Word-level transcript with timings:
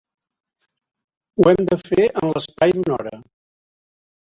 Ho 1.41 1.45
hem 1.51 1.61
de 1.73 1.79
fer 1.83 2.09
en 2.23 2.33
l'espai 2.33 2.77
d'una 2.79 2.99
hora. 2.99 3.15